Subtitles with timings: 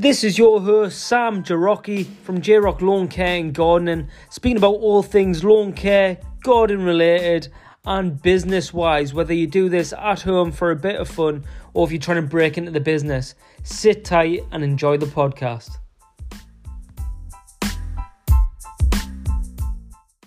[0.00, 4.76] This is your host, Sam Jarocki from J Rock Lawn Care and Gardening, speaking about
[4.76, 7.48] all things lawn care, garden related,
[7.84, 9.12] and business wise.
[9.12, 11.44] Whether you do this at home for a bit of fun
[11.74, 15.76] or if you're trying to break into the business, sit tight and enjoy the podcast.